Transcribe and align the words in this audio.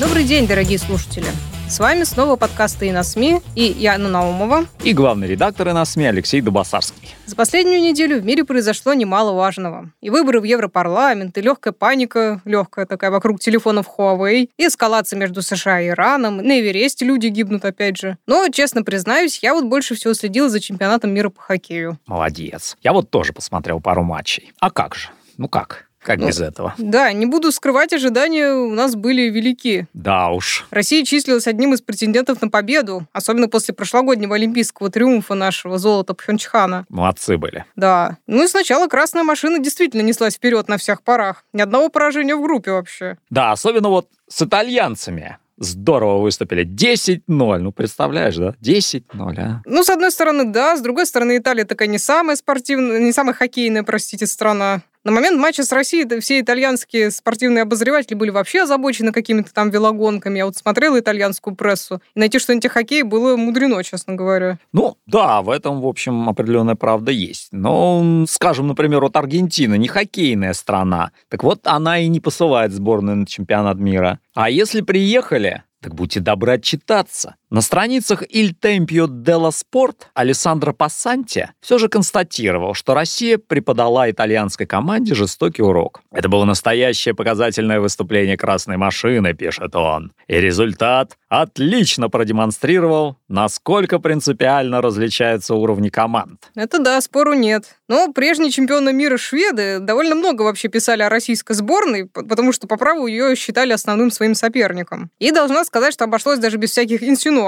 Добрый 0.00 0.24
день, 0.24 0.46
дорогие 0.46 0.78
слушатели. 0.78 1.26
С 1.68 1.78
вами 1.78 2.04
снова 2.04 2.36
подкасты 2.36 2.88
«И 2.88 2.90
на 2.90 3.02
СМИ» 3.02 3.42
и 3.54 3.64
я, 3.64 3.96
Анна 3.96 4.08
Наумова. 4.08 4.64
И 4.82 4.94
главный 4.94 5.28
редактор 5.28 5.68
и 5.68 5.72
на 5.72 5.84
СМИ 5.84 6.06
Алексей 6.06 6.40
Дубасарский. 6.40 7.14
За 7.26 7.36
последнюю 7.36 7.82
неделю 7.82 8.18
в 8.18 8.24
мире 8.24 8.44
произошло 8.44 8.94
немало 8.94 9.32
важного. 9.32 9.90
И 10.00 10.08
выборы 10.08 10.40
в 10.40 10.44
Европарламент, 10.44 11.36
и 11.36 11.42
легкая 11.42 11.74
паника, 11.74 12.40
легкая 12.46 12.86
такая 12.86 13.10
вокруг 13.10 13.40
телефонов 13.40 13.88
Huawei, 13.98 14.48
и 14.56 14.66
эскалация 14.66 15.18
между 15.18 15.42
США 15.42 15.82
и 15.82 15.88
Ираном, 15.88 16.38
на 16.38 16.60
Эвересте 16.60 17.04
люди 17.04 17.26
гибнут 17.26 17.66
опять 17.66 17.98
же. 17.98 18.16
Но, 18.26 18.48
честно 18.48 18.82
признаюсь, 18.82 19.40
я 19.42 19.52
вот 19.52 19.66
больше 19.66 19.96
всего 19.96 20.14
следила 20.14 20.48
за 20.48 20.60
чемпионатом 20.60 21.12
мира 21.12 21.28
по 21.28 21.42
хоккею. 21.42 21.98
Молодец. 22.06 22.78
Я 22.82 22.94
вот 22.94 23.10
тоже 23.10 23.34
посмотрел 23.34 23.82
пару 23.82 24.02
матчей. 24.02 24.50
А 24.60 24.70
как 24.70 24.94
же? 24.94 25.10
Ну 25.36 25.46
как? 25.46 25.89
Как 26.02 26.18
Ну, 26.18 26.28
без 26.28 26.40
этого? 26.40 26.74
Да, 26.78 27.12
не 27.12 27.26
буду 27.26 27.52
скрывать, 27.52 27.92
ожидания 27.92 28.52
у 28.52 28.70
нас 28.70 28.94
были 28.94 29.22
велики. 29.28 29.86
Да 29.92 30.30
уж. 30.30 30.66
Россия 30.70 31.04
числилась 31.04 31.46
одним 31.46 31.74
из 31.74 31.82
претендентов 31.82 32.40
на 32.40 32.48
победу, 32.48 33.06
особенно 33.12 33.48
после 33.48 33.74
прошлогоднего 33.74 34.34
олимпийского 34.34 34.90
триумфа 34.90 35.34
нашего 35.34 35.78
золота 35.78 36.14
Пхенчхана. 36.14 36.86
Молодцы 36.88 37.36
были. 37.36 37.64
Да. 37.76 38.16
Ну 38.26 38.44
и 38.44 38.48
сначала 38.48 38.86
красная 38.88 39.24
машина 39.24 39.58
действительно 39.58 40.02
неслась 40.02 40.36
вперед 40.36 40.68
на 40.68 40.78
всех 40.78 41.02
парах. 41.02 41.44
Ни 41.52 41.60
одного 41.60 41.90
поражения 41.90 42.34
в 42.34 42.42
группе 42.42 42.72
вообще. 42.72 43.18
Да, 43.28 43.52
особенно 43.52 43.88
вот 43.88 44.08
с 44.28 44.40
итальянцами. 44.42 45.36
Здорово 45.58 46.22
выступили. 46.22 46.64
10-0. 46.64 47.20
Ну, 47.58 47.70
представляешь, 47.70 48.36
да? 48.36 48.54
10-0, 48.62 49.02
а? 49.38 49.60
Ну, 49.66 49.84
с 49.84 49.90
одной 49.90 50.10
стороны, 50.10 50.44
да, 50.46 50.74
с 50.74 50.80
другой 50.80 51.04
стороны, 51.04 51.36
Италия 51.36 51.66
такая 51.66 51.86
не 51.86 51.98
самая 51.98 52.36
спортивная, 52.36 52.98
не 52.98 53.12
самая 53.12 53.34
хоккейная, 53.34 53.82
простите, 53.82 54.26
страна. 54.26 54.80
На 55.02 55.12
момент 55.12 55.40
матча 55.40 55.64
с 55.64 55.72
Россией 55.72 56.20
все 56.20 56.40
итальянские 56.40 57.10
спортивные 57.10 57.62
обозреватели 57.62 58.14
были 58.14 58.28
вообще 58.28 58.64
озабочены 58.64 59.12
какими-то 59.12 59.50
там 59.54 59.70
велогонками. 59.70 60.36
Я 60.36 60.44
вот 60.44 60.58
смотрела 60.58 61.00
итальянскую 61.00 61.56
прессу, 61.56 62.02
и 62.14 62.20
найти 62.20 62.38
что-нибудь 62.38 62.66
о 62.66 62.68
хоккее 62.68 63.04
было 63.04 63.34
мудрено, 63.36 63.82
честно 63.82 64.14
говоря. 64.14 64.58
Ну, 64.72 64.98
да, 65.06 65.40
в 65.40 65.48
этом, 65.48 65.80
в 65.80 65.86
общем, 65.86 66.28
определенная 66.28 66.74
правда 66.74 67.12
есть. 67.12 67.48
Но, 67.50 68.26
скажем, 68.28 68.66
например, 68.66 69.00
вот 69.00 69.16
Аргентина 69.16 69.76
не 69.76 69.88
хоккейная 69.88 70.52
страна. 70.52 71.12
Так 71.30 71.44
вот, 71.44 71.60
она 71.64 71.98
и 71.98 72.08
не 72.08 72.20
посылает 72.20 72.72
сборную 72.72 73.16
на 73.16 73.26
чемпионат 73.26 73.78
мира. 73.78 74.20
А 74.34 74.50
если 74.50 74.82
приехали, 74.82 75.62
так 75.80 75.94
будьте 75.94 76.20
добры 76.20 76.52
отчитаться. 76.52 77.36
На 77.52 77.62
страницах 77.62 78.22
Il 78.32 78.54
Tempio 78.54 79.08
dello 79.08 79.50
Sport 79.50 80.02
Алессандро 80.14 80.72
Пассанти 80.72 81.50
все 81.60 81.78
же 81.78 81.88
констатировал, 81.88 82.74
что 82.74 82.94
Россия 82.94 83.38
преподала 83.38 84.08
итальянской 84.08 84.66
команде 84.66 85.16
жестокий 85.16 85.62
урок. 85.62 86.00
Это 86.12 86.28
было 86.28 86.44
настоящее 86.44 87.12
показательное 87.12 87.80
выступление 87.80 88.36
красной 88.36 88.76
машины, 88.76 89.34
пишет 89.34 89.74
он. 89.74 90.12
И 90.28 90.34
результат 90.36 91.16
отлично 91.28 92.08
продемонстрировал, 92.08 93.16
насколько 93.26 93.98
принципиально 93.98 94.80
различаются 94.80 95.56
уровни 95.56 95.88
команд. 95.88 96.52
Это 96.54 96.78
да, 96.78 97.00
спору 97.00 97.32
нет. 97.32 97.64
Но 97.88 98.12
прежние 98.12 98.52
чемпионы 98.52 98.92
мира 98.92 99.16
шведы 99.16 99.80
довольно 99.80 100.14
много 100.14 100.42
вообще 100.42 100.68
писали 100.68 101.02
о 101.02 101.08
российской 101.08 101.54
сборной, 101.54 102.06
потому 102.06 102.52
что 102.52 102.68
по 102.68 102.76
праву 102.76 103.08
ее 103.08 103.34
считали 103.34 103.72
основным 103.72 104.12
своим 104.12 104.36
соперником. 104.36 105.10
И 105.18 105.32
должна 105.32 105.64
сказать, 105.64 105.92
что 105.92 106.04
обошлось 106.04 106.38
даже 106.38 106.56
без 106.56 106.70
всяких 106.70 107.02
инсинуаций. 107.02 107.39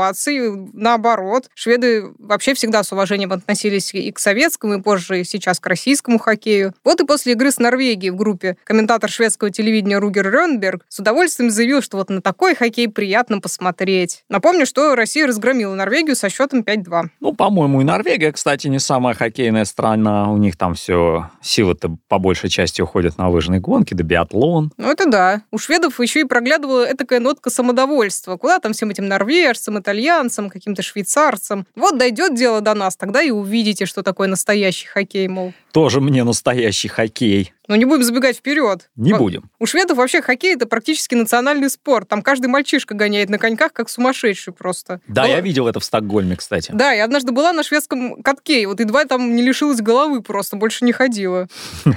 Наоборот, 0.73 1.49
шведы 1.55 2.13
вообще 2.19 2.55
всегда 2.55 2.83
с 2.83 2.93
уважением 2.93 3.33
относились 3.33 3.95
и 3.95 4.11
к 4.13 4.19
советскому, 4.19 4.75
и 4.75 4.83
позже 4.83 5.21
и 5.21 5.25
сейчас 5.25 5.61
к 5.61 5.67
российскому 5.67 6.19
хоккею. 6.19 6.75
Вот 6.85 7.01
и 7.01 7.07
после 7.07 7.33
игры 7.33 7.51
с 7.51 7.59
Норвегией 7.59 8.11
в 8.11 8.17
группе 8.17 8.57
комментатор 8.65 9.11
шведского 9.11 9.51
телевидения 9.51 9.99
Ругер 9.99 10.31
Рёнберг 10.31 10.85
с 10.89 10.99
удовольствием 10.99 11.51
заявил, 11.51 11.83
что 11.83 11.97
вот 11.97 12.11
на 12.11 12.23
такой 12.23 12.55
хоккей 12.55 12.89
приятно 12.89 13.41
посмотреть. 13.41 14.25
Напомню, 14.29 14.67
что 14.67 14.95
Россия 14.95 15.27
разгромила 15.27 15.75
Норвегию 15.75 16.17
со 16.17 16.29
счетом 16.29 16.61
5-2. 16.61 17.05
Ну, 17.21 17.33
по-моему, 17.35 17.81
и 17.81 17.85
Норвегия, 17.85 18.33
кстати, 18.33 18.69
не 18.69 18.79
самая 18.79 19.15
хоккейная 19.15 19.65
страна. 19.65 20.31
У 20.31 20.37
них 20.37 20.57
там 20.57 20.75
все 20.75 21.31
силы-то 21.41 21.97
по 22.09 22.19
большей 22.19 22.51
части 22.51 22.81
уходят 22.83 23.19
на 23.19 23.29
лыжные 23.29 23.61
гонки, 23.61 23.95
да 23.95 24.03
биатлон. 24.03 24.73
Ну, 24.77 24.91
это 24.91 25.07
да. 25.09 25.43
У 25.51 25.59
шведов 25.59 26.01
еще 26.01 26.21
и 26.21 26.25
проглядывала 26.25 26.91
этакая 26.91 27.21
нотка 27.21 27.51
самодовольства. 27.51 28.37
Куда 28.37 28.59
там 28.59 28.73
всем 28.73 28.91
этим 28.91 29.07
норвежцам, 29.07 29.79
итальянцам, 29.83 30.49
каким-то 30.49 30.81
швейцарцам. 30.83 31.67
Вот 31.77 31.99
дойдет 31.99 32.35
дело 32.35 32.63
до 32.63 32.75
нас, 32.75 32.97
тогда 32.97 33.21
и 33.23 33.31
увидите, 33.31 33.85
что 33.85 34.03
такое 34.03 34.29
настоящий 34.29 34.87
хоккей, 34.87 35.29
мол. 35.29 35.53
Тоже 35.73 36.01
мне 36.01 36.25
настоящий 36.25 36.89
хоккей. 36.89 37.53
Но 37.69 37.77
не 37.77 37.85
будем 37.85 38.03
забегать 38.03 38.37
вперед. 38.39 38.91
Не 38.97 39.13
Во- 39.13 39.19
будем. 39.19 39.51
У 39.61 39.67
шведов 39.67 39.97
вообще 39.99 40.21
хоккей 40.21 40.55
это 40.55 40.67
практически 40.67 41.15
национальный 41.15 41.71
спорт. 41.71 42.09
Там 42.09 42.23
каждый 42.23 42.47
мальчишка 42.49 42.95
гоняет 42.95 43.31
на 43.31 43.39
коньках, 43.39 43.73
как 43.73 43.89
сумасшедший 43.89 44.53
просто. 44.53 45.01
Да, 45.07 45.23
Ну, 45.23 45.29
я 45.29 45.41
видел 45.41 45.69
это 45.69 45.79
в 45.79 45.85
Стокгольме, 45.85 46.37
кстати. 46.37 46.73
Да, 46.75 46.93
я 46.93 47.05
однажды 47.05 47.31
была 47.33 47.53
на 47.53 47.63
шведском 47.63 48.23
катке, 48.23 48.63
и 48.63 48.67
вот 48.67 48.81
едва 48.81 49.05
там 49.05 49.37
не 49.37 49.43
лишилась 49.43 49.81
головы 49.81 50.23
просто, 50.23 50.57
больше 50.57 50.85
не 50.85 50.93
ходила. 50.93 51.47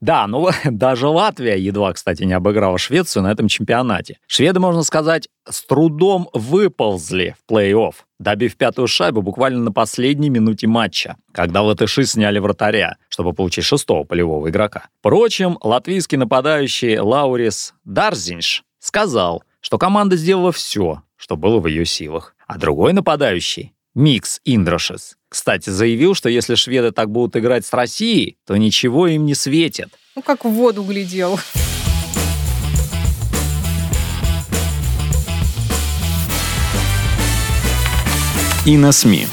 Да, 0.00 0.26
ну 0.26 0.48
даже 0.64 1.08
Латвия 1.08 1.56
едва, 1.58 1.92
кстати, 1.92 2.22
не 2.22 2.32
обыграла 2.32 2.78
Швецию 2.78 3.24
на 3.24 3.32
этом 3.32 3.48
чемпионате. 3.48 4.18
Шведы, 4.26 4.60
можно 4.60 4.82
сказать, 4.84 5.28
с 5.48 5.62
трудом 5.64 6.28
выползли 6.32 7.34
в 7.46 7.52
плей-офф, 7.52 7.94
добив 8.18 8.56
пятую 8.56 8.88
шайбу 8.88 9.22
буквально 9.22 9.60
на 9.60 9.72
последней 9.72 10.30
минуте 10.30 10.66
матча, 10.66 11.16
когда 11.32 11.62
латыши 11.62 12.04
сняли 12.04 12.38
вратаря, 12.38 12.96
чтобы 13.08 13.32
получить 13.32 13.64
шестого 13.64 14.04
полевого 14.04 14.48
игрока. 14.48 14.88
Впрочем, 15.00 15.58
латвийский 15.62 16.18
нападающий 16.18 16.98
Лаурис 16.98 17.74
Дарзинш 17.84 18.64
сказал, 18.78 19.42
что 19.60 19.78
команда 19.78 20.16
сделала 20.16 20.52
все, 20.52 21.02
что 21.16 21.36
было 21.36 21.60
в 21.60 21.66
ее 21.66 21.84
силах. 21.84 22.34
А 22.46 22.58
другой 22.58 22.92
нападающий, 22.92 23.74
Микс 23.94 24.40
Индрашис, 24.44 25.16
кстати, 25.28 25.70
заявил, 25.70 26.14
что 26.14 26.28
если 26.28 26.54
шведы 26.54 26.92
так 26.92 27.10
будут 27.10 27.36
играть 27.36 27.66
с 27.66 27.72
Россией, 27.72 28.38
то 28.46 28.56
ничего 28.56 29.06
им 29.06 29.26
не 29.26 29.34
светит. 29.34 29.90
Ну, 30.16 30.22
как 30.22 30.44
в 30.44 30.48
воду 30.48 30.82
глядел. 30.82 31.38
И 38.66 38.76
на 38.76 38.92
СМИ. 38.92 39.26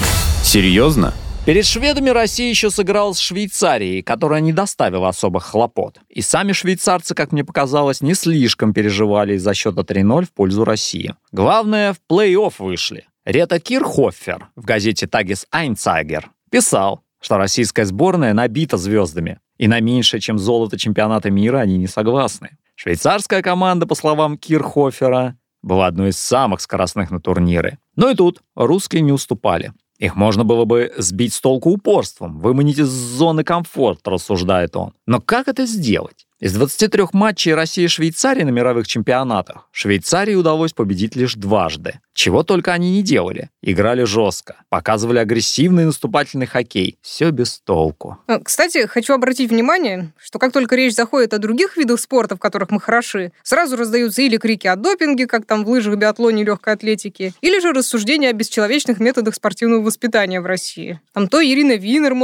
Серьезно? 0.43 1.13
Перед 1.45 1.65
шведами 1.65 2.09
Россия 2.09 2.49
еще 2.49 2.69
сыграла 2.69 3.13
с 3.13 3.19
Швейцарией, 3.19 4.01
которая 4.01 4.39
не 4.39 4.53
доставила 4.53 5.09
особых 5.09 5.43
хлопот. 5.43 5.99
И 6.09 6.21
сами 6.21 6.53
швейцарцы, 6.53 7.13
как 7.13 7.31
мне 7.31 7.43
показалось, 7.43 8.01
не 8.01 8.13
слишком 8.13 8.73
переживали 8.73 9.35
из-за 9.35 9.53
счета 9.53 9.81
3-0 9.81 10.25
в 10.25 10.31
пользу 10.31 10.63
России. 10.63 11.15
Главное, 11.31 11.93
в 11.93 11.97
плей-офф 12.09 12.53
вышли. 12.59 13.07
Рета 13.25 13.59
Кирхофер 13.59 14.47
в 14.55 14.63
газете 14.63 15.07
«Тагис 15.07 15.47
Айнцайгер» 15.51 16.31
писал, 16.49 17.01
что 17.19 17.37
российская 17.37 17.85
сборная 17.85 18.33
набита 18.33 18.77
звездами, 18.77 19.39
и 19.57 19.67
на 19.67 19.79
меньшее, 19.79 20.21
чем 20.21 20.37
золото 20.37 20.77
чемпионата 20.77 21.31
мира, 21.31 21.59
они 21.59 21.77
не 21.77 21.87
согласны. 21.87 22.57
Швейцарская 22.75 23.41
команда, 23.41 23.87
по 23.87 23.95
словам 23.95 24.37
Кирхофера, 24.37 25.37
была 25.65 25.87
одной 25.87 26.09
из 26.09 26.17
самых 26.17 26.61
скоростных 26.61 27.11
на 27.11 27.19
турнире. 27.19 27.79
Но 27.95 28.09
и 28.09 28.15
тут 28.15 28.41
русские 28.55 29.01
не 29.01 29.11
уступали. 29.11 29.73
Их 29.97 30.15
можно 30.15 30.43
было 30.43 30.65
бы 30.65 30.93
сбить 30.97 31.33
с 31.33 31.41
толку 31.41 31.71
упорством, 31.71 32.39
выманить 32.39 32.79
из 32.79 32.87
зоны 32.87 33.43
комфорта, 33.43 34.11
рассуждает 34.11 34.75
он. 34.75 34.93
Но 35.05 35.21
как 35.21 35.47
это 35.47 35.65
сделать? 35.65 36.27
Из 36.39 36.53
23 36.53 37.05
матчей 37.13 37.53
России 37.53 37.85
и 37.85 37.87
Швейцарии 37.87 38.43
на 38.43 38.49
мировых 38.49 38.87
чемпионатах 38.87 39.69
Швейцарии 39.71 40.35
удалось 40.35 40.73
победить 40.73 41.15
лишь 41.15 41.35
дважды. 41.35 42.01
Чего 42.15 42.43
только 42.43 42.71
они 42.71 42.93
не 42.93 43.03
делали. 43.03 43.49
Играли 43.61 44.05
жестко, 44.05 44.55
показывали 44.69 45.19
агрессивный 45.19 45.83
наступательный 45.83 46.45
хоккей. 46.45 46.97
Все 47.01 47.29
без 47.29 47.59
толку. 47.59 48.17
А, 48.27 48.39
кстати, 48.39 48.87
хочу 48.87 49.13
обратить 49.13 49.51
внимание, 49.51 50.13
что 50.17 50.39
как 50.39 50.53
только 50.53 50.77
речь 50.77 50.95
заходит 50.95 51.33
о 51.33 51.39
других 51.39 51.75
видах 51.75 51.99
спорта, 51.99 52.37
в 52.37 52.39
которых 52.39 52.71
мы 52.71 52.79
хороши, 52.79 53.33
сразу 53.43 53.75
раздаются 53.75 54.21
или 54.21 54.37
крики 54.37 54.65
о 54.65 54.77
допинге, 54.77 55.27
как 55.27 55.45
там 55.45 55.65
в 55.65 55.69
лыжах, 55.69 55.97
биатлоне, 55.97 56.45
легкой 56.45 56.75
атлетике, 56.75 57.33
или 57.41 57.59
же 57.59 57.73
рассуждения 57.73 58.29
о 58.29 58.33
бесчеловечных 58.33 59.01
методах 59.01 59.35
спортивного 59.35 59.83
воспитания 59.83 60.39
в 60.39 60.45
России. 60.45 61.01
Там 61.11 61.27
то 61.27 61.43
Ирина 61.43 61.75
Винер, 61.75 62.15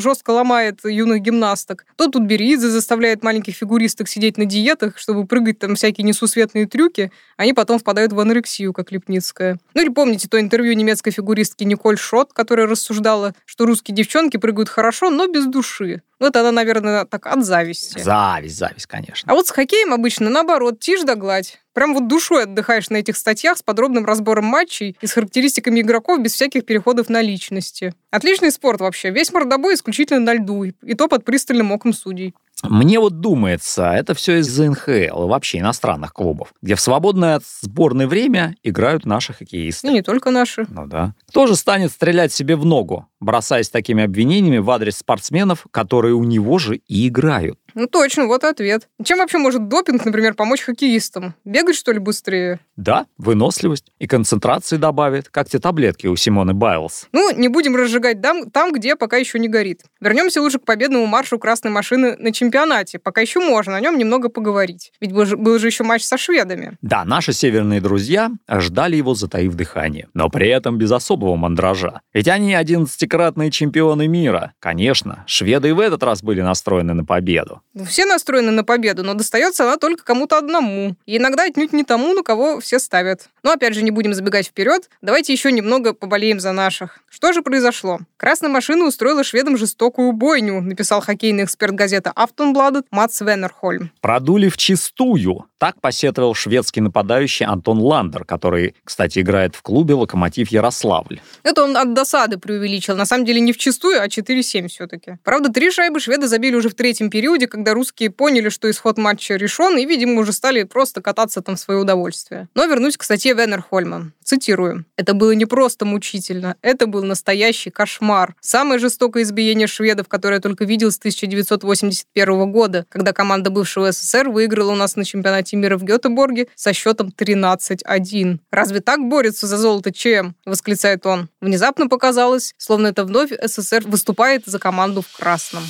жестко 0.00 0.30
ломает 0.30 0.84
юных 0.84 1.22
гимнасток, 1.22 1.86
то 1.96 2.06
Тутберидзе 2.06 2.68
заставляет 2.68 3.24
маленьких 3.24 3.56
фигуристок 3.56 4.08
сидеть 4.08 4.38
на 4.38 4.44
диетах, 4.44 4.96
чтобы 4.96 5.26
прыгать 5.26 5.58
там 5.58 5.74
всякие 5.74 6.04
несусветные 6.04 6.68
трюки, 6.68 7.10
они 7.36 7.52
потом 7.52 7.80
впадают 7.80 8.12
в 8.12 8.20
анорексию, 8.20 8.72
как 8.72 8.92
Лепницкая. 8.92 9.39
Ну 9.74 9.82
или 9.82 9.88
помните 9.88 10.28
то 10.28 10.40
интервью 10.40 10.74
немецкой 10.74 11.10
фигуристки 11.10 11.64
Николь 11.64 11.98
Шот, 11.98 12.32
которая 12.32 12.66
рассуждала, 12.66 13.34
что 13.44 13.66
русские 13.66 13.94
девчонки 13.94 14.36
прыгают 14.36 14.68
хорошо, 14.68 15.10
но 15.10 15.26
без 15.26 15.46
души. 15.46 16.02
Вот 16.18 16.36
она, 16.36 16.52
наверное, 16.52 17.06
так 17.06 17.26
от 17.26 17.44
зависти. 17.44 17.98
Зависть, 17.98 18.58
зависть, 18.58 18.86
конечно. 18.86 19.32
А 19.32 19.34
вот 19.34 19.46
с 19.46 19.50
хоккеем 19.50 19.94
обычно 19.94 20.28
наоборот, 20.28 20.78
тишь 20.78 21.02
да 21.02 21.14
гладь. 21.14 21.58
Прям 21.72 21.94
вот 21.94 22.08
душой 22.08 22.42
отдыхаешь 22.42 22.90
на 22.90 22.96
этих 22.96 23.16
статьях 23.16 23.56
с 23.56 23.62
подробным 23.62 24.04
разбором 24.04 24.44
матчей 24.44 24.98
и 25.00 25.06
с 25.06 25.12
характеристиками 25.12 25.80
игроков 25.80 26.20
без 26.20 26.34
всяких 26.34 26.66
переходов 26.66 27.08
на 27.08 27.22
личности. 27.22 27.94
Отличный 28.10 28.50
спорт 28.50 28.80
вообще. 28.80 29.10
Весь 29.10 29.32
мордобой 29.32 29.74
исключительно 29.74 30.20
на 30.20 30.34
льду, 30.34 30.64
и 30.64 30.94
то 30.94 31.08
под 31.08 31.24
пристальным 31.24 31.72
оком 31.72 31.92
судей. 31.92 32.34
Мне 32.62 33.00
вот 33.00 33.20
думается, 33.20 33.90
это 33.90 34.14
все 34.14 34.38
из-за 34.38 34.70
НХЛ 34.70 35.24
и 35.24 35.28
вообще 35.28 35.58
иностранных 35.58 36.12
клубов, 36.12 36.52
где 36.60 36.74
в 36.74 36.80
свободное 36.80 37.36
от 37.36 37.44
сборной 37.62 38.06
время 38.06 38.54
играют 38.62 39.06
наши 39.06 39.32
хоккеисты. 39.32 39.88
И 39.88 39.92
не 39.92 40.02
только 40.02 40.30
наши. 40.30 40.66
Ну 40.68 40.86
да. 40.86 41.14
Кто 41.28 41.46
же 41.46 41.56
станет 41.56 41.90
стрелять 41.90 42.32
себе 42.32 42.56
в 42.56 42.64
ногу, 42.64 43.06
бросаясь 43.20 43.70
такими 43.70 44.04
обвинениями 44.04 44.58
в 44.58 44.70
адрес 44.70 44.98
спортсменов, 44.98 45.66
которые 45.70 46.14
у 46.14 46.24
него 46.24 46.58
же 46.58 46.76
и 46.76 47.08
играют? 47.08 47.58
Ну 47.74 47.86
точно, 47.86 48.26
вот 48.26 48.44
ответ. 48.44 48.88
Чем 49.04 49.18
вообще 49.18 49.38
может 49.38 49.68
допинг, 49.68 50.04
например, 50.04 50.34
помочь 50.34 50.62
хоккеистам? 50.62 51.34
Бегать, 51.44 51.76
что 51.76 51.92
ли, 51.92 51.98
быстрее? 51.98 52.60
Да, 52.76 53.06
выносливость 53.18 53.92
и 53.98 54.06
концентрации 54.06 54.76
добавит, 54.76 55.28
как 55.28 55.48
те 55.48 55.58
таблетки 55.58 56.06
у 56.06 56.16
Симоны 56.16 56.54
Байлз. 56.54 57.08
Ну, 57.12 57.30
не 57.36 57.48
будем 57.48 57.76
разжигать 57.76 58.20
дам 58.20 58.50
там, 58.50 58.72
где 58.72 58.96
пока 58.96 59.16
еще 59.16 59.38
не 59.38 59.48
горит. 59.48 59.82
Вернемся 60.00 60.40
лучше 60.40 60.58
к 60.58 60.64
победному 60.64 61.06
маршу 61.06 61.38
красной 61.38 61.70
машины 61.70 62.16
на 62.16 62.32
чемпионате. 62.32 62.98
Пока 62.98 63.20
еще 63.20 63.40
можно 63.40 63.76
о 63.76 63.80
нем 63.80 63.98
немного 63.98 64.28
поговорить. 64.28 64.92
Ведь 65.00 65.12
был 65.12 65.26
же, 65.26 65.36
был 65.36 65.58
же 65.58 65.66
еще 65.66 65.84
матч 65.84 66.02
со 66.02 66.16
шведами. 66.16 66.78
Да, 66.82 67.04
наши 67.04 67.32
северные 67.32 67.80
друзья 67.80 68.30
ждали 68.48 68.96
его, 68.96 69.14
затаив 69.14 69.54
дыхание. 69.54 70.08
Но 70.14 70.28
при 70.30 70.48
этом 70.48 70.78
без 70.78 70.90
особого 70.92 71.36
мандража. 71.36 72.00
Ведь 72.14 72.28
они 72.28 72.54
одиннадцатикратные 72.54 73.50
чемпионы 73.50 74.08
мира. 74.08 74.54
Конечно, 74.58 75.24
шведы 75.26 75.68
и 75.68 75.72
в 75.72 75.80
этот 75.80 76.02
раз 76.02 76.22
были 76.22 76.40
настроены 76.40 76.94
на 76.94 77.04
победу. 77.04 77.59
Все 77.86 78.04
настроены 78.04 78.50
на 78.50 78.64
победу, 78.64 79.04
но 79.04 79.14
достается 79.14 79.64
она 79.64 79.76
только 79.76 80.04
кому-то 80.04 80.38
одному. 80.38 80.96
И 81.06 81.16
иногда 81.18 81.44
отнюдь 81.44 81.72
не 81.72 81.84
тому, 81.84 82.14
на 82.14 82.22
кого 82.22 82.60
все 82.60 82.78
ставят. 82.78 83.28
Но 83.42 83.52
опять 83.52 83.74
же, 83.74 83.82
не 83.82 83.90
будем 83.90 84.14
забегать 84.14 84.46
вперед. 84.46 84.88
Давайте 85.02 85.32
еще 85.32 85.52
немного 85.52 85.94
поболеем 85.94 86.40
за 86.40 86.52
наших. 86.52 86.98
Что 87.08 87.32
же 87.32 87.42
произошло? 87.42 88.00
Красная 88.16 88.50
машина 88.50 88.84
устроила 88.86 89.24
шведам 89.24 89.56
жестокую 89.56 90.12
бойню, 90.12 90.60
написал 90.60 91.00
хоккейный 91.00 91.44
эксперт 91.44 91.74
газеты 91.74 92.10
Автонбладет 92.14 92.86
Мац 92.90 93.20
Венерхольм. 93.20 93.92
Продули 94.00 94.48
в 94.48 94.56
чистую. 94.56 95.49
Так 95.60 95.78
посетовал 95.78 96.32
шведский 96.32 96.80
нападающий 96.80 97.44
Антон 97.44 97.80
Ландер, 97.80 98.24
который, 98.24 98.74
кстати, 98.82 99.18
играет 99.18 99.54
в 99.54 99.60
клубе 99.60 99.92
«Локомотив 99.92 100.48
Ярославль». 100.48 101.20
Это 101.42 101.64
он 101.64 101.76
от 101.76 101.92
досады 101.92 102.38
преувеличил. 102.38 102.96
На 102.96 103.04
самом 103.04 103.26
деле 103.26 103.42
не 103.42 103.52
в 103.52 103.58
чистую, 103.58 104.00
а 104.00 104.06
4-7 104.06 104.68
все-таки. 104.68 105.18
Правда, 105.22 105.52
три 105.52 105.70
шайбы 105.70 106.00
шведы 106.00 106.28
забили 106.28 106.56
уже 106.56 106.70
в 106.70 106.74
третьем 106.74 107.10
периоде, 107.10 107.46
когда 107.46 107.74
русские 107.74 108.08
поняли, 108.10 108.48
что 108.48 108.70
исход 108.70 108.96
матча 108.96 109.36
решен, 109.36 109.76
и, 109.76 109.84
видимо, 109.84 110.22
уже 110.22 110.32
стали 110.32 110.62
просто 110.62 111.02
кататься 111.02 111.42
там 111.42 111.56
в 111.56 111.60
свое 111.60 111.78
удовольствие. 111.78 112.48
Но 112.54 112.64
вернусь 112.64 112.96
к 112.96 113.02
статье 113.02 113.34
Венерхольма. 113.34 114.12
Цитирую. 114.24 114.86
«Это 114.96 115.12
было 115.12 115.32
не 115.32 115.44
просто 115.44 115.84
мучительно, 115.84 116.56
это 116.62 116.86
был 116.86 117.02
настоящий 117.02 117.70
кошмар. 117.70 118.34
Самое 118.40 118.78
жестокое 118.78 119.24
избиение 119.24 119.66
шведов, 119.66 120.08
которое 120.08 120.36
я 120.36 120.40
только 120.40 120.64
видел 120.64 120.90
с 120.90 120.98
1981 120.98 122.52
года, 122.52 122.86
когда 122.88 123.12
команда 123.12 123.50
бывшего 123.50 123.92
СССР 123.92 124.30
выиграла 124.30 124.72
у 124.72 124.76
нас 124.76 124.96
на 124.96 125.04
чемпионате 125.04 125.49
мира 125.56 125.76
в 125.76 125.84
Гетеборге 125.84 126.48
со 126.54 126.72
счетом 126.72 127.12
13-1. 127.16 128.38
Разве 128.50 128.80
так 128.80 129.00
борются 129.00 129.46
за 129.46 129.58
золото 129.58 129.92
ЧМ?»— 129.92 130.32
восклицает 130.46 131.06
он. 131.06 131.28
Внезапно 131.40 131.88
показалось, 131.88 132.54
словно 132.58 132.88
это 132.88 133.04
вновь 133.04 133.30
СССР 133.42 133.84
выступает 133.86 134.44
за 134.46 134.58
команду 134.58 135.02
в 135.02 135.16
красном. 135.16 135.62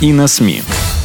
И 0.00 0.12
на 0.12 0.26
СМИ. 0.26 0.62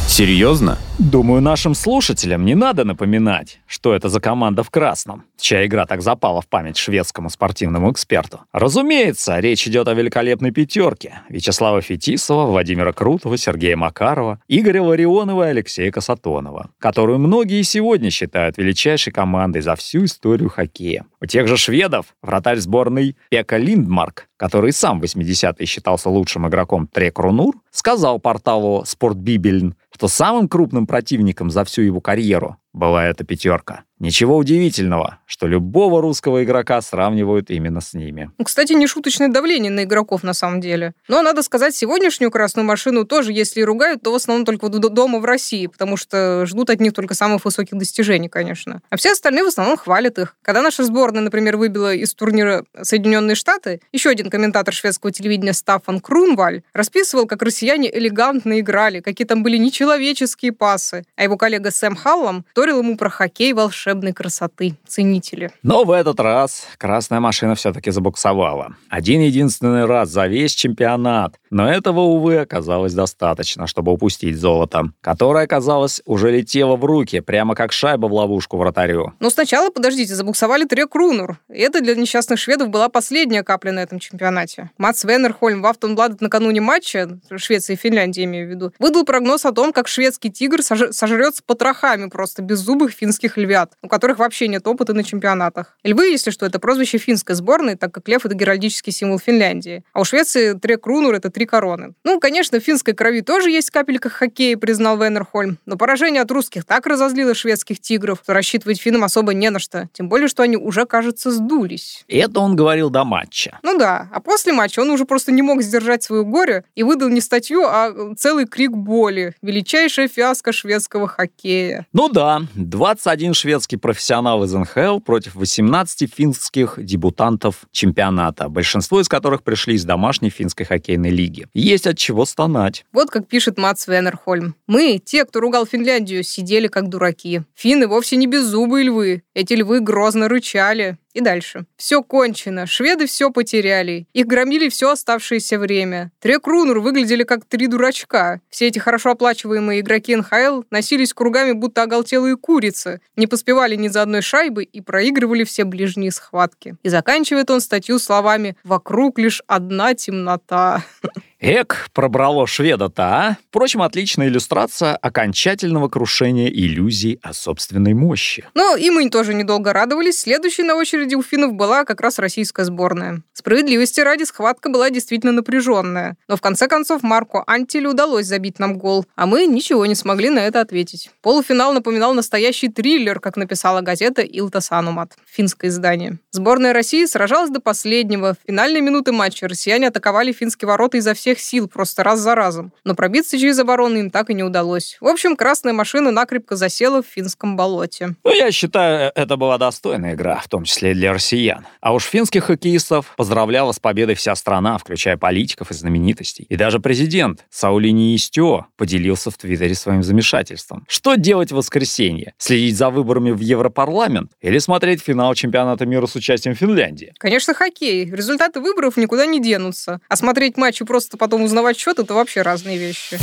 Серьезно? 0.08 0.78
Думаю, 1.00 1.40
нашим 1.40 1.74
слушателям 1.74 2.44
не 2.44 2.54
надо 2.54 2.84
напоминать, 2.84 3.60
что 3.66 3.94
это 3.94 4.10
за 4.10 4.20
команда 4.20 4.62
в 4.62 4.68
красном, 4.68 5.24
чья 5.40 5.64
игра 5.64 5.86
так 5.86 6.02
запала 6.02 6.42
в 6.42 6.46
память 6.46 6.76
шведскому 6.76 7.30
спортивному 7.30 7.90
эксперту. 7.90 8.40
Разумеется, 8.52 9.38
речь 9.38 9.66
идет 9.66 9.88
о 9.88 9.94
великолепной 9.94 10.50
пятерке 10.50 11.22
Вячеслава 11.30 11.80
Фетисова, 11.80 12.44
Владимира 12.44 12.92
Крутого, 12.92 13.38
Сергея 13.38 13.78
Макарова, 13.78 14.40
Игоря 14.46 14.82
Ларионова 14.82 15.46
и 15.46 15.50
Алексея 15.52 15.90
Касатонова, 15.90 16.68
которую 16.78 17.18
многие 17.18 17.62
сегодня 17.62 18.10
считают 18.10 18.58
величайшей 18.58 19.10
командой 19.10 19.62
за 19.62 19.76
всю 19.76 20.04
историю 20.04 20.50
хоккея. 20.50 21.06
У 21.22 21.24
тех 21.24 21.48
же 21.48 21.56
шведов 21.56 22.14
вратарь 22.20 22.58
сборной 22.58 23.16
Пека 23.30 23.56
Линдмарк, 23.56 24.28
который 24.36 24.72
сам 24.72 25.00
в 25.00 25.04
80-е 25.04 25.66
считался 25.66 26.10
лучшим 26.10 26.46
игроком 26.46 26.86
Трек 26.86 27.18
Рунур, 27.18 27.54
сказал 27.70 28.18
порталу 28.18 28.84
«Спортбибельн», 28.86 29.74
что 29.94 30.08
самым 30.08 30.48
крупным 30.48 30.86
противником 30.90 31.50
за 31.50 31.64
всю 31.64 31.82
его 31.82 32.00
карьеру 32.00 32.56
была 32.72 33.04
эта 33.06 33.22
пятерка. 33.22 33.84
Ничего 34.00 34.38
удивительного, 34.38 35.18
что 35.26 35.46
любого 35.46 36.00
русского 36.00 36.42
игрока 36.42 36.80
сравнивают 36.80 37.50
именно 37.50 37.82
с 37.82 37.92
ними. 37.92 38.30
Ну, 38.38 38.46
кстати, 38.46 38.72
не 38.72 38.86
шуточное 38.86 39.28
давление 39.28 39.70
на 39.70 39.84
игроков 39.84 40.22
на 40.22 40.32
самом 40.32 40.62
деле. 40.62 40.94
Но 41.06 41.20
надо 41.20 41.42
сказать, 41.42 41.76
сегодняшнюю 41.76 42.30
красную 42.30 42.66
машину 42.66 43.04
тоже, 43.04 43.34
если 43.34 43.60
и 43.60 43.64
ругают, 43.64 44.02
то 44.02 44.10
в 44.10 44.14
основном 44.14 44.46
только 44.46 44.70
дома 44.70 45.18
в 45.18 45.26
России, 45.26 45.66
потому 45.66 45.98
что 45.98 46.46
ждут 46.46 46.70
от 46.70 46.80
них 46.80 46.94
только 46.94 47.12
самых 47.12 47.44
высоких 47.44 47.76
достижений, 47.76 48.30
конечно. 48.30 48.80
А 48.88 48.96
все 48.96 49.12
остальные 49.12 49.44
в 49.44 49.48
основном 49.48 49.76
хвалят 49.76 50.18
их. 50.18 50.34
Когда 50.40 50.62
наша 50.62 50.82
сборная, 50.82 51.20
например, 51.20 51.58
выбила 51.58 51.94
из 51.94 52.14
турнира 52.14 52.64
Соединенные 52.80 53.34
Штаты, 53.34 53.82
еще 53.92 54.08
один 54.08 54.30
комментатор 54.30 54.72
шведского 54.72 55.12
телевидения 55.12 55.52
Стафан 55.52 56.00
Крунваль 56.00 56.62
расписывал, 56.72 57.26
как 57.26 57.42
россияне 57.42 57.94
элегантно 57.94 58.60
играли, 58.60 59.00
какие 59.00 59.26
там 59.26 59.42
были 59.42 59.58
нечеловеческие 59.58 60.52
пасы. 60.52 61.04
А 61.16 61.24
его 61.24 61.36
коллега 61.36 61.70
Сэм 61.70 61.96
Халлом 61.96 62.46
вторил 62.52 62.78
ему 62.78 62.96
про 62.96 63.10
хоккей 63.10 63.52
волшебной 63.90 64.12
красоты. 64.12 64.74
Ценители. 64.86 65.50
Но 65.62 65.84
в 65.84 65.90
этот 65.90 66.20
раз 66.20 66.66
красная 66.78 67.20
машина 67.20 67.54
все-таки 67.54 67.90
забуксовала. 67.90 68.76
Один 68.88 69.20
единственный 69.20 69.84
раз 69.84 70.10
за 70.10 70.26
весь 70.26 70.52
чемпионат. 70.52 71.38
Но 71.50 71.68
этого, 71.68 72.00
увы, 72.00 72.38
оказалось 72.38 72.94
достаточно, 72.94 73.66
чтобы 73.66 73.92
упустить 73.92 74.38
золото, 74.38 74.92
которое, 75.00 75.46
казалось, 75.46 76.02
уже 76.06 76.30
летело 76.30 76.76
в 76.76 76.84
руки, 76.84 77.20
прямо 77.20 77.54
как 77.54 77.72
шайба 77.72 78.06
в 78.06 78.12
ловушку 78.12 78.56
вратарю. 78.56 79.12
Но 79.20 79.30
сначала, 79.30 79.70
подождите, 79.70 80.14
забуксовали 80.14 80.64
Трек 80.64 80.94
Рунур. 80.94 81.38
И 81.52 81.60
это 81.60 81.80
для 81.80 81.94
несчастных 81.94 82.38
шведов 82.38 82.68
была 82.68 82.88
последняя 82.88 83.42
капля 83.42 83.72
на 83.72 83.80
этом 83.80 83.98
чемпионате. 83.98 84.70
Мац 84.78 85.04
Венерхольм 85.04 85.62
в 85.62 85.66
Автонбладет 85.66 86.20
накануне 86.20 86.60
матча, 86.60 87.18
Швеции 87.36 87.72
и 87.72 87.76
Финляндии 87.76 88.24
имею 88.24 88.46
в 88.46 88.50
виду, 88.50 88.72
выдал 88.78 89.04
прогноз 89.04 89.44
о 89.44 89.52
том, 89.52 89.72
как 89.72 89.88
шведский 89.88 90.30
тигр 90.30 90.62
сожрет 90.62 91.36
с 91.36 91.42
потрохами 91.42 92.08
просто 92.08 92.42
беззубых 92.42 92.92
финских 92.92 93.36
львят, 93.40 93.72
у 93.82 93.88
которых 93.88 94.18
вообще 94.18 94.48
нет 94.48 94.66
опыта 94.66 94.94
на 94.94 95.04
чемпионатах. 95.04 95.76
Львы, 95.84 96.08
если 96.08 96.30
что, 96.30 96.46
это 96.46 96.58
прозвище 96.58 96.98
финской 96.98 97.34
сборной, 97.34 97.76
так 97.76 97.92
как 97.92 98.08
лев— 98.08 98.24
это 98.26 98.34
геральдический 98.34 98.92
символ 98.92 99.18
Финляндии. 99.18 99.84
А 99.92 100.00
у 100.00 100.04
Швеции 100.04 100.54
трек 100.54 100.86
Рунур— 100.86 101.14
это 101.16 101.30
три 101.30 101.46
короны. 101.46 101.94
Ну, 102.04 102.20
конечно, 102.20 102.58
в 102.58 102.62
финской 102.62 102.94
крови 102.94 103.20
тоже 103.20 103.50
есть 103.50 103.70
капелька 103.70 104.08
хоккея, 104.08 104.56
признал 104.56 104.98
Венерхольм, 104.98 105.58
но 105.66 105.76
поражение 105.76 106.22
от 106.22 106.30
русских 106.30 106.64
так 106.64 106.86
разозлило 106.86 107.34
шведских 107.34 107.80
тигров, 107.80 108.20
что 108.22 108.34
рассчитывать 108.34 108.80
финнам 108.80 109.02
особо 109.02 109.34
не 109.34 109.50
на 109.50 109.58
что. 109.58 109.88
Тем 109.92 110.08
более, 110.08 110.28
что 110.28 110.44
они 110.44 110.56
уже, 110.56 110.86
кажется, 110.86 111.32
сдулись. 111.32 112.04
Это 112.06 112.38
он 112.38 112.54
говорил 112.54 112.90
до 112.90 113.02
матча. 113.02 113.58
Ну 113.64 113.76
да, 113.76 114.08
а 114.12 114.20
после 114.20 114.52
матча 114.52 114.78
он 114.78 114.90
уже 114.90 115.04
просто 115.04 115.32
не 115.32 115.42
мог 115.42 115.62
сдержать 115.62 116.04
свое 116.04 116.24
горе 116.24 116.64
и 116.76 116.84
выдал 116.84 117.08
не 117.08 117.20
статью, 117.20 117.64
а 117.64 118.14
целый 118.16 118.46
крик 118.46 118.70
боли. 118.70 119.34
Величайшая 119.42 120.06
фиаско 120.06 120.52
шведского 120.52 121.08
хоккея. 121.08 121.86
Ну 121.92 122.08
да, 122.08 122.42
21 122.54 123.34
шведский 123.34 123.69
шведский 123.70 123.76
профессионал 123.76 124.44
из 124.44 124.52
НХЛ 124.52 124.98
против 125.00 125.34
18 125.34 126.12
финских 126.12 126.74
дебютантов 126.78 127.66
чемпионата, 127.70 128.48
большинство 128.48 129.00
из 129.00 129.08
которых 129.08 129.42
пришли 129.42 129.74
из 129.74 129.84
домашней 129.84 130.30
финской 130.30 130.66
хоккейной 130.66 131.10
лиги. 131.10 131.46
Есть 131.54 131.86
от 131.86 131.96
чего 131.96 132.24
стонать. 132.24 132.84
Вот 132.92 133.10
как 133.10 133.28
пишет 133.28 133.58
Мац 133.58 133.86
Венерхольм. 133.86 134.54
Мы, 134.66 134.98
те, 134.98 135.24
кто 135.24 135.40
ругал 135.40 135.66
Финляндию, 135.66 136.24
сидели 136.24 136.68
как 136.68 136.88
дураки. 136.88 137.42
Финны 137.54 137.86
вовсе 137.86 138.16
не 138.16 138.26
беззубые 138.26 138.84
львы. 138.84 139.22
Эти 139.34 139.54
львы 139.54 139.80
грозно 139.80 140.28
рычали. 140.28 140.98
И 141.12 141.20
дальше. 141.20 141.64
Все 141.76 142.02
кончено. 142.02 142.66
Шведы 142.66 143.06
все 143.06 143.30
потеряли. 143.30 144.06
Их 144.12 144.26
громили 144.26 144.68
все 144.68 144.90
оставшееся 144.90 145.58
время. 145.58 146.12
Трек 146.20 146.46
Рунер 146.46 146.78
выглядели 146.78 147.24
как 147.24 147.44
три 147.44 147.66
дурачка. 147.66 148.40
Все 148.48 148.68
эти 148.68 148.78
хорошо 148.78 149.10
оплачиваемые 149.10 149.80
игроки 149.80 150.14
НХЛ 150.14 150.62
носились 150.70 151.12
кругами, 151.12 151.52
будто 151.52 151.82
оголтелые 151.82 152.36
курицы, 152.36 153.00
не 153.16 153.26
поспевали 153.26 153.74
ни 153.74 153.88
за 153.88 154.02
одной 154.02 154.22
шайбы 154.22 154.62
и 154.62 154.80
проигрывали 154.80 155.44
все 155.44 155.64
ближние 155.64 156.12
схватки. 156.12 156.76
И 156.82 156.88
заканчивает 156.88 157.50
он 157.50 157.60
статью 157.60 157.98
словами 157.98 158.56
«Вокруг 158.62 159.18
лишь 159.18 159.42
одна 159.46 159.94
темнота». 159.94 160.84
Эк, 161.42 161.88
пробрало 161.94 162.46
шведа-то, 162.46 163.02
а? 163.02 163.36
Впрочем, 163.48 163.80
отличная 163.80 164.28
иллюстрация 164.28 164.94
окончательного 164.94 165.88
крушения 165.88 166.50
иллюзий 166.50 167.18
о 167.22 167.32
собственной 167.32 167.94
мощи. 167.94 168.46
Ну, 168.52 168.76
и 168.76 168.90
мы 168.90 169.08
тоже 169.08 169.32
недолго 169.32 169.72
радовались. 169.72 170.20
Следующей 170.20 170.64
на 170.64 170.74
очереди 170.74 171.14
у 171.14 171.22
финнов 171.22 171.54
была 171.54 171.86
как 171.86 172.02
раз 172.02 172.18
российская 172.18 172.64
сборная. 172.64 173.22
Справедливости 173.32 174.00
ради, 174.00 174.24
схватка 174.24 174.68
была 174.68 174.90
действительно 174.90 175.32
напряженная. 175.32 176.18
Но 176.28 176.36
в 176.36 176.42
конце 176.42 176.68
концов 176.68 177.02
Марку 177.02 177.42
Антилю 177.46 177.92
удалось 177.92 178.26
забить 178.26 178.58
нам 178.58 178.76
гол, 178.76 179.06
а 179.16 179.24
мы 179.24 179.46
ничего 179.46 179.86
не 179.86 179.94
смогли 179.94 180.28
на 180.28 180.40
это 180.40 180.60
ответить. 180.60 181.10
Полуфинал 181.22 181.72
напоминал 181.72 182.12
настоящий 182.12 182.68
триллер, 182.68 183.18
как 183.18 183.38
написала 183.38 183.80
газета 183.80 184.20
Илта 184.20 184.60
Санумат, 184.60 185.14
финское 185.26 185.70
издание. 185.70 186.18
Сборная 186.32 186.74
России 186.74 187.06
сражалась 187.06 187.50
до 187.50 187.60
последнего. 187.60 188.34
В 188.34 188.46
финальные 188.46 188.82
минуты 188.82 189.12
матча 189.12 189.48
россияне 189.48 189.88
атаковали 189.88 190.32
финские 190.32 190.68
ворота 190.68 190.98
изо 190.98 191.14
всех 191.14 191.29
всех 191.30 191.40
сил, 191.40 191.68
просто 191.68 192.02
раз 192.02 192.20
за 192.20 192.34
разом. 192.34 192.72
Но 192.84 192.94
пробиться 192.94 193.38
через 193.38 193.58
оборону 193.58 193.96
им 193.96 194.10
так 194.10 194.30
и 194.30 194.34
не 194.34 194.42
удалось. 194.42 194.96
В 195.00 195.06
общем, 195.06 195.36
красная 195.36 195.72
машина 195.72 196.10
накрепко 196.10 196.56
засела 196.56 197.02
в 197.02 197.06
финском 197.06 197.56
болоте. 197.56 198.16
Ну, 198.24 198.32
я 198.32 198.50
считаю, 198.50 199.12
это 199.14 199.36
была 199.36 199.58
достойная 199.58 200.14
игра, 200.14 200.40
в 200.40 200.48
том 200.48 200.64
числе 200.64 200.90
и 200.90 200.94
для 200.94 201.12
россиян. 201.12 201.66
А 201.80 201.92
уж 201.92 202.04
финских 202.04 202.44
хоккеистов 202.44 203.14
поздравляла 203.16 203.72
с 203.72 203.78
победой 203.78 204.14
вся 204.14 204.34
страна, 204.34 204.78
включая 204.78 205.16
политиков 205.16 205.70
и 205.70 205.74
знаменитостей. 205.74 206.46
И 206.48 206.56
даже 206.56 206.80
президент 206.80 207.44
Саули 207.50 207.90
Ниистё 207.90 208.66
поделился 208.76 209.30
в 209.30 209.36
Твиттере 209.36 209.74
своим 209.74 210.02
замешательством. 210.02 210.84
Что 210.88 211.14
делать 211.14 211.52
в 211.52 211.56
воскресенье? 211.56 212.34
Следить 212.38 212.76
за 212.76 212.90
выборами 212.90 213.30
в 213.30 213.40
Европарламент 213.40 214.32
или 214.40 214.58
смотреть 214.58 215.02
финал 215.02 215.34
чемпионата 215.34 215.86
мира 215.86 216.06
с 216.06 216.16
участием 216.16 216.54
Финляндии? 216.56 217.12
Конечно, 217.18 217.54
хоккей. 217.54 218.10
Результаты 218.10 218.60
выборов 218.60 218.96
никуда 218.96 219.26
не 219.26 219.40
денутся. 219.40 220.00
А 220.08 220.16
смотреть 220.16 220.56
матчи 220.56 220.84
просто 220.84 221.16
потом 221.20 221.42
узнавать 221.42 221.78
счет, 221.78 221.98
это 221.98 222.14
вообще 222.14 222.42
разные 222.42 222.78
вещи. 222.78 223.18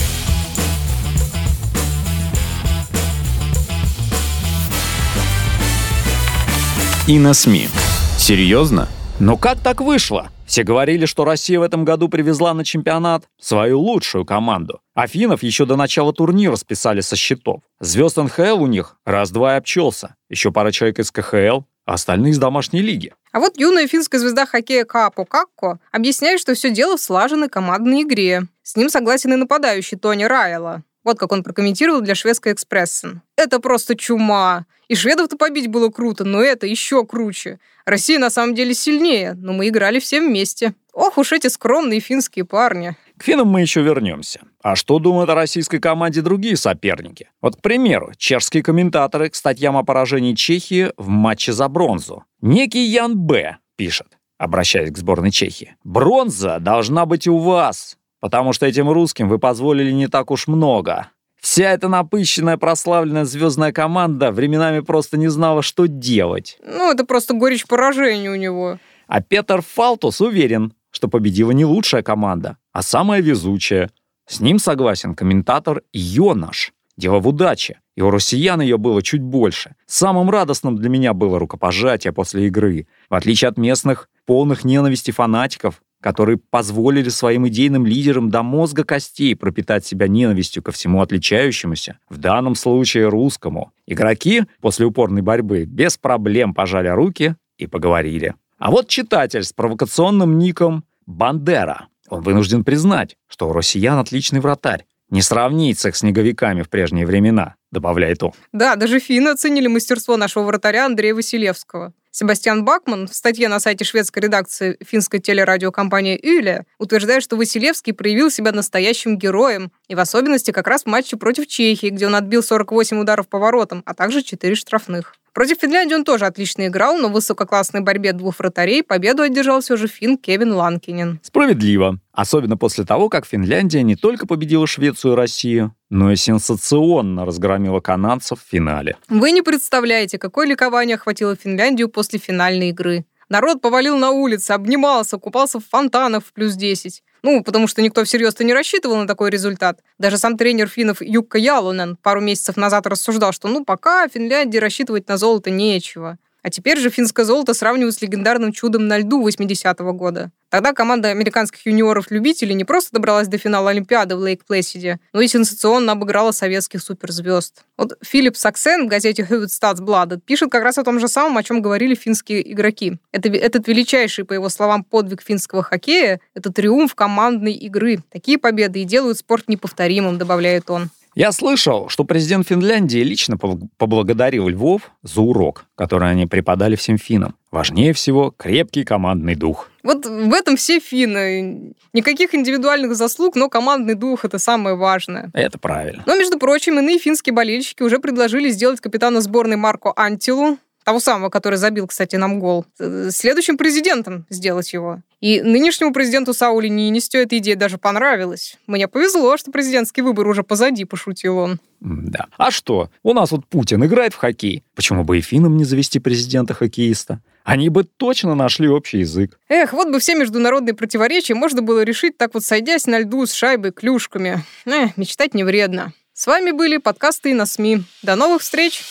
И 7.08 7.20
на 7.20 7.34
СМИ. 7.34 7.70
Серьезно? 8.18 8.88
Но 9.20 9.36
как 9.36 9.60
так 9.60 9.82
вышло? 9.82 10.30
Все 10.46 10.64
говорили, 10.64 11.06
что 11.06 11.26
Россия 11.26 11.60
в 11.60 11.64
этом 11.64 11.84
году 11.86 12.08
привезла 12.08 12.54
на 12.54 12.64
чемпионат 12.64 13.26
свою 13.40 13.80
лучшую 13.80 14.26
команду. 14.26 14.80
Афинов 14.94 15.42
еще 15.42 15.66
до 15.66 15.76
начала 15.76 16.14
турнира 16.14 16.56
списали 16.56 17.02
со 17.02 17.16
счетов. 17.16 17.62
Звезд 17.80 18.18
НХЛ 18.18 18.62
у 18.62 18.68
них 18.68 18.98
раз-два 19.06 19.56
и 19.56 19.58
обчелся. 19.58 20.16
Еще 20.30 20.52
пара 20.52 20.72
человек 20.72 21.00
из 21.00 21.12
КХЛ, 21.12 21.62
а 21.88 21.94
остальные 21.94 22.34
из 22.34 22.38
домашней 22.38 22.82
лиги. 22.82 23.14
А 23.32 23.40
вот 23.40 23.58
юная 23.58 23.88
финская 23.88 24.20
звезда 24.20 24.46
хоккея 24.46 24.84
Капо 24.84 25.24
Какко 25.26 25.80
объясняет, 25.92 26.40
что 26.42 26.54
все 26.54 26.70
дело 26.70 26.98
в 26.98 27.02
слаженной 27.02 27.48
командной 27.48 28.04
игре. 28.04 28.44
С 28.62 28.76
ним 28.76 28.90
согласен 28.90 29.34
и 29.34 29.38
нападающий 29.38 29.98
Тони 29.98 30.26
Райла. 30.26 30.84
Вот 31.06 31.18
как 31.18 31.32
он 31.32 31.44
прокомментировал 31.44 32.02
для 32.02 32.14
шведской 32.14 32.52
«Экспрессен». 32.52 33.22
«Это 33.38 33.62
просто 33.62 33.96
чума. 33.96 34.66
И 34.90 34.96
шведов-то 34.96 35.38
побить 35.38 35.68
было 35.68 35.88
круто, 35.90 36.26
но 36.26 36.42
это 36.42 36.68
еще 36.68 37.06
круче. 37.06 37.60
Россия 37.86 38.20
на 38.20 38.30
самом 38.30 38.54
деле 38.54 38.74
сильнее, 38.74 39.34
но 39.34 39.54
мы 39.54 39.70
играли 39.70 40.00
все 40.00 40.20
вместе. 40.20 40.74
Ох 40.92 41.18
уж 41.18 41.32
эти 41.32 41.48
скромные 41.48 42.02
финские 42.02 42.44
парни». 42.44 42.98
К 43.18 43.24
финнам 43.24 43.48
мы 43.48 43.62
еще 43.62 43.82
вернемся. 43.82 44.42
А 44.62 44.76
что 44.76 45.00
думают 45.00 45.30
о 45.30 45.36
российской 45.36 45.80
команде 45.80 46.22
другие 46.22 46.56
соперники? 46.56 47.30
Вот, 47.42 47.56
к 47.56 47.62
примеру, 47.62 48.12
чешские 48.18 48.62
комментаторы 48.62 49.30
к 49.30 49.36
статьям 49.36 49.76
о 49.76 49.84
поражении 49.84 50.36
Чехии 50.36 50.92
в 50.98 51.08
матче 51.08 51.52
за 51.52 51.68
бронзу. 51.68 52.26
Некий 52.42 52.86
Ян 52.86 53.18
Б. 53.18 53.58
пишет, 53.76 54.08
обращаясь 54.38 54.92
к 54.92 54.98
сборной 54.98 55.32
Чехии. 55.32 55.76
«Бронза 55.84 56.60
должна 56.60 57.06
быть 57.08 57.28
у 57.28 57.38
вас, 57.38 57.98
потому 58.20 58.54
что 58.54 58.68
этим 58.68 58.90
русским 58.90 59.30
вы 59.30 59.40
позволили 59.40 59.92
не 59.92 60.08
так 60.08 60.30
уж 60.30 60.48
много. 60.48 61.10
Вся 61.42 61.72
эта 61.72 61.88
напыщенная, 61.88 62.58
прославленная 62.58 63.26
звездная 63.26 63.72
команда 63.72 64.32
временами 64.32 64.82
просто 64.82 65.18
не 65.18 65.28
знала, 65.28 65.62
что 65.62 65.88
делать. 65.88 66.60
Ну, 66.66 66.92
это 66.92 67.06
просто 67.06 67.34
горечь 67.34 67.66
поражения 67.66 68.30
у 68.30 68.36
него. 68.36 68.80
А 69.08 69.22
Петр 69.22 69.62
Фалтус 69.62 70.20
уверен, 70.20 70.74
что 70.98 71.08
победила 71.08 71.52
не 71.52 71.64
лучшая 71.64 72.02
команда, 72.02 72.58
а 72.74 72.82
самая 72.82 73.22
везучая. 73.22 73.92
С 74.28 74.40
ним 74.40 74.58
согласен 74.58 75.14
комментатор 75.14 75.84
Йонаш. 75.94 76.74
Дело 76.98 77.20
в 77.20 77.28
удаче, 77.28 77.82
и 77.96 78.02
у 78.02 78.10
россиян 78.10 78.60
ее 78.62 78.80
было 78.80 79.04
чуть 79.04 79.22
больше. 79.22 79.76
Самым 79.86 80.32
радостным 80.32 80.76
для 80.76 80.90
меня 80.90 81.14
было 81.14 81.38
рукопожатие 81.38 82.14
после 82.14 82.48
игры. 82.48 82.88
В 83.12 83.14
отличие 83.14 83.50
от 83.50 83.60
местных, 83.60 84.10
полных 84.26 84.64
ненависти 84.64 85.12
фанатиков, 85.12 85.84
которые 86.02 86.40
позволили 86.40 87.10
своим 87.10 87.48
идейным 87.48 87.86
лидерам 87.86 88.32
до 88.32 88.42
мозга 88.42 88.84
костей 88.84 89.36
пропитать 89.36 89.86
себя 89.86 90.08
ненавистью 90.08 90.64
ко 90.64 90.72
всему 90.72 91.04
отличающемуся, 91.04 92.00
в 92.10 92.18
данном 92.18 92.56
случае 92.56 93.10
русскому. 93.10 93.72
Игроки 93.86 94.46
после 94.62 94.88
упорной 94.88 95.22
борьбы 95.22 95.66
без 95.66 96.00
проблем 96.00 96.56
пожали 96.56 96.88
руки 96.88 97.36
и 97.60 97.68
поговорили. 97.68 98.34
А 98.58 98.72
вот 98.72 98.88
читатель 98.88 99.44
с 99.44 99.54
провокационным 99.54 100.40
ником 100.40 100.84
Бандера. 101.08 101.88
Он 102.10 102.22
вынужден 102.22 102.64
признать, 102.64 103.16
что 103.28 103.50
у 103.50 103.54
россиян 103.54 103.98
отличный 103.98 104.42
вратарь. 104.42 104.86
Не 105.10 105.22
сравнить 105.22 105.80
с 105.80 105.86
их 105.86 105.96
снеговиками 105.96 106.64
в 106.64 106.70
прежние 106.70 107.06
времена, 107.06 107.56
добавляет 107.72 108.22
он. 108.24 108.34
Да, 108.52 108.76
даже 108.76 109.00
финны 109.00 109.30
оценили 109.30 109.68
мастерство 109.68 110.18
нашего 110.18 110.44
вратаря 110.44 110.86
Андрея 110.86 111.16
Василевского. 111.16 111.94
Себастьян 112.12 112.66
Бакман 112.66 113.08
в 113.08 113.14
статье 113.14 113.48
на 113.48 113.60
сайте 113.60 113.86
шведской 113.86 114.24
редакции 114.24 114.78
финской 114.84 115.20
телерадиокомпании 115.20 116.20
«Юле» 116.22 116.66
утверждает, 116.80 117.24
что 117.24 117.38
Василевский 117.38 117.94
проявил 117.94 118.32
себя 118.32 118.52
настоящим 118.52 119.18
героем, 119.18 119.72
и 119.88 119.96
в 119.96 120.00
особенности 120.00 120.52
как 120.52 120.68
раз 120.68 120.84
в 120.84 120.88
матче 120.88 121.16
против 121.16 121.48
Чехии, 121.48 121.90
где 121.90 122.08
он 122.08 122.16
отбил 122.16 122.42
48 122.42 123.00
ударов 123.00 123.30
по 123.30 123.38
воротам, 123.38 123.84
а 123.86 123.94
также 123.94 124.24
4 124.24 124.56
штрафных. 124.56 125.14
Против 125.38 125.60
Финляндии 125.62 125.94
он 125.94 126.04
тоже 126.04 126.26
отлично 126.26 126.66
играл, 126.66 126.98
но 126.98 127.10
в 127.10 127.12
высококлассной 127.12 127.82
борьбе 127.82 128.12
двух 128.12 128.40
вратарей 128.40 128.82
победу 128.82 129.22
одержал 129.22 129.62
все 129.62 129.78
же 129.78 129.88
фин 129.88 130.18
Кевин 130.18 130.52
Ланкинен. 130.52 131.20
Справедливо. 131.22 132.00
Особенно 132.12 132.58
после 132.58 132.86
того, 132.86 133.08
как 133.08 133.28
Финляндия 133.28 133.84
не 133.84 133.96
только 133.96 134.26
победила 134.26 134.66
Швецию 134.66 135.14
и 135.14 135.16
Россию, 135.16 135.76
но 135.92 136.12
и 136.12 136.16
сенсационно 136.16 137.24
разгромила 137.24 137.82
канадцев 137.82 138.40
в 138.42 138.50
финале. 138.50 138.98
Вы 139.10 139.30
не 139.30 139.44
представляете, 139.44 140.18
какое 140.18 140.48
ликование 140.48 140.96
охватило 140.96 141.36
Финляндию 141.36 141.90
после 141.90 142.18
финальной 142.18 142.70
игры. 142.70 143.06
Народ 143.30 143.62
повалил 143.62 143.96
на 143.96 144.10
улицы, 144.10 144.52
обнимался, 144.52 145.20
купался 145.20 145.60
в 145.60 145.66
фонтанах 145.66 146.24
в 146.26 146.34
плюс 146.34 146.56
10. 146.56 147.04
Ну, 147.24 147.44
потому 147.44 147.68
что 147.68 147.82
никто 147.82 148.04
всерьез-то 148.04 148.44
не 148.44 148.54
рассчитывал 148.54 148.98
на 148.98 149.08
такой 149.08 149.30
результат. 149.30 149.80
Даже 149.98 150.18
сам 150.18 150.38
тренер 150.38 150.68
финнов 150.68 151.02
Юкка 151.02 151.38
Ялунен 151.38 151.98
пару 151.98 152.22
месяцев 152.22 152.58
назад 152.58 152.88
рассуждал, 152.88 153.32
что 153.32 153.48
ну 153.48 153.66
пока 153.66 154.08
Финляндии 154.08 154.58
рассчитывать 154.58 155.08
на 155.08 155.18
золото 155.18 155.50
нечего. 155.50 156.18
А 156.48 156.50
теперь 156.50 156.80
же 156.80 156.90
финское 156.90 157.26
золото 157.26 157.54
сравнивают 157.54 157.94
с 157.94 158.02
легендарным 158.02 158.54
чудом 158.54 158.88
на 158.88 159.00
льду 159.00 159.22
80-го 159.28 159.92
года. 159.92 160.32
Тогда 160.50 160.72
команда 160.72 161.10
американских 161.10 161.66
юниоров-любителей 161.66 162.54
не 162.54 162.64
просто 162.64 162.94
добралась 162.94 163.28
до 163.28 163.38
финала 163.38 163.72
Олимпиады 163.72 164.16
в 164.16 164.24
Лейк-Плэсиде, 164.24 165.00
но 165.12 165.20
и 165.20 165.28
сенсационно 165.28 165.92
обыграла 165.92 166.32
советских 166.32 166.82
суперзвезд. 166.82 167.66
Вот 167.76 167.98
Филипп 168.02 168.38
Саксен 168.38 168.86
в 168.86 168.88
газете 168.88 169.28
Huvudstadsbladet 169.30 170.22
пишет 170.26 170.50
как 170.50 170.64
раз 170.64 170.78
о 170.78 170.86
том 170.86 171.02
же 171.02 171.10
самом, 171.10 171.38
о 171.38 171.44
чем 171.44 171.62
говорили 171.62 171.96
финские 171.96 172.50
игроки. 172.50 172.94
Это, 173.12 173.28
этот 173.28 173.68
величайший, 173.68 174.24
по 174.24 174.32
его 174.32 174.48
словам, 174.48 174.86
подвиг 174.86 175.22
финского 175.22 175.64
хоккея— 175.64 176.22
это 176.34 176.50
триумф 176.54 176.96
командной 176.96 177.56
игры. 177.56 178.00
Такие 178.10 178.38
победы 178.38 178.84
и 178.84 178.86
делают 178.86 179.18
спорт 179.18 179.50
неповторимым, 179.50 180.18
добавляет 180.18 180.70
он. 180.70 180.92
Я 181.18 181.32
слышал, 181.32 181.90
что 181.90 182.04
президент 182.04 182.48
Финляндии 182.48 183.00
лично 183.00 183.40
поблагодарил 183.40 184.50
Львов 184.50 184.92
за 185.02 185.22
урок, 185.22 185.66
который 185.74 186.12
они 186.12 186.28
преподали 186.28 186.76
всем 186.76 187.00
финнам. 187.00 187.34
Важнее 187.50 187.94
всего 187.94 188.32
крепкий 188.38 188.84
командный 188.84 189.34
дух. 189.34 189.72
Вот 189.82 190.06
в 190.06 190.32
этом 190.32 190.58
все 190.58 190.80
финны. 190.80 191.74
Никаких 191.92 192.36
индивидуальных 192.36 192.96
заслуг, 192.96 193.36
но 193.36 193.50
командный 193.50 193.96
дух– 193.96 194.26
это 194.26 194.38
самое 194.38 194.76
важное. 194.76 195.32
Это 195.34 195.58
правильно. 195.58 196.04
Но, 196.06 196.16
между 196.16 196.38
прочим, 196.38 196.78
иные 196.78 197.00
финские 197.00 197.34
болельщики 197.34 197.82
уже 197.82 197.98
предложили 197.98 198.50
сделать 198.50 198.80
капитана 198.80 199.20
сборной 199.20 199.56
Марко 199.56 199.94
Антилу, 199.96 200.60
того 200.88 201.02
самого, 201.02 201.30
который 201.30 201.56
забил, 201.56 201.86
кстати, 201.86 202.16
нам 202.16 202.40
гол, 202.40 202.66
э, 202.80 203.10
следующим 203.12 203.58
президентом 203.58 204.26
сделать 204.30 204.72
его. 204.72 205.02
И 205.20 205.42
нынешнему 205.42 205.92
президенту 205.92 206.34
Саули 206.34 206.70
Нинистю 206.70 207.18
эта 207.18 207.38
идея 207.40 207.58
даже 207.58 207.78
понравилась. 207.78 208.58
Мне 208.68 208.88
повезло, 208.88 209.36
что 209.36 209.52
президентский 209.52 210.02
выбор 210.02 210.26
уже 210.30 210.44
позади, 210.44 210.86
пошутил 210.86 211.40
он. 211.40 211.60
Да. 211.82 212.28
А 212.38 212.52
что? 212.52 212.90
У 213.04 213.12
нас 213.12 213.32
вот 213.32 213.46
Путин 213.48 213.84
играет 213.84 214.14
в 214.14 214.16
хоккей. 214.16 214.64
Почему 214.76 215.04
бы 215.04 215.18
и 215.18 215.22
финнам 215.22 215.58
не 215.58 215.66
завести 215.66 216.00
президента-хоккеиста? 216.00 217.20
Они 217.44 217.68
бы 217.68 217.84
точно 217.84 218.34
нашли 218.34 218.70
общий 218.70 219.00
язык. 219.00 219.38
Эх, 219.50 219.74
вот 219.74 219.90
бы 219.90 220.00
все 220.00 220.16
международные 220.16 220.74
противоречия 220.74 221.34
можно 221.34 221.62
было 221.62 221.84
решить 221.84 222.18
так 222.18 222.34
вот 222.34 222.46
сойдясь 222.46 222.86
на 222.86 223.00
льду 223.00 223.26
с 223.26 223.34
шайбой, 223.34 223.74
клюшками. 223.74 224.42
Эх, 224.66 224.96
мечтать 224.96 225.34
не 225.34 225.44
вредно. 225.44 225.92
С 226.14 226.28
вами 226.28 226.52
были 226.52 226.78
подкасты 226.78 227.32
и 227.32 227.34
на 227.34 227.46
СМИ. 227.46 227.84
До 228.04 228.16
новых 228.16 228.42
встреч! 228.42 228.84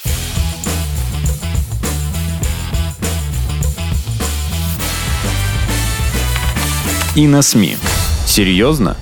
И 7.17 7.27
на 7.27 7.41
СМИ. 7.41 7.79
Серьезно? 8.27 8.95